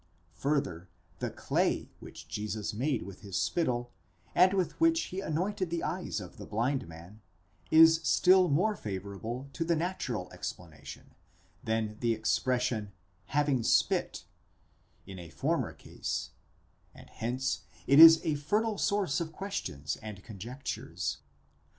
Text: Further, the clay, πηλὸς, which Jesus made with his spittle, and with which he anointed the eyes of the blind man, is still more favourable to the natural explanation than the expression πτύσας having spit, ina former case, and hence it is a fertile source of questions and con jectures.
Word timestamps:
Further, 0.37 0.89
the 1.19 1.29
clay, 1.29 1.81
πηλὸς, 1.81 1.89
which 2.01 2.27
Jesus 2.27 2.73
made 2.73 3.03
with 3.03 3.21
his 3.21 3.37
spittle, 3.37 3.91
and 4.33 4.51
with 4.51 4.71
which 4.79 4.99
he 5.01 5.19
anointed 5.19 5.69
the 5.69 5.83
eyes 5.83 6.19
of 6.19 6.37
the 6.37 6.47
blind 6.47 6.87
man, 6.87 7.21
is 7.69 7.99
still 8.01 8.47
more 8.49 8.75
favourable 8.75 9.47
to 9.53 9.63
the 9.63 9.75
natural 9.75 10.27
explanation 10.31 11.13
than 11.63 11.99
the 11.99 12.13
expression 12.13 12.85
πτύσας 12.85 12.91
having 13.27 13.61
spit, 13.61 14.23
ina 15.07 15.29
former 15.29 15.71
case, 15.71 16.31
and 16.95 17.07
hence 17.11 17.61
it 17.85 17.99
is 17.99 18.19
a 18.23 18.33
fertile 18.33 18.79
source 18.79 19.21
of 19.21 19.31
questions 19.31 19.97
and 19.97 20.23
con 20.23 20.39
jectures. 20.39 21.17